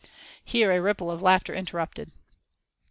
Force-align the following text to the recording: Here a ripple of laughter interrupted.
Here 0.43 0.71
a 0.71 0.81
ripple 0.81 1.11
of 1.11 1.21
laughter 1.21 1.53
interrupted. 1.53 2.11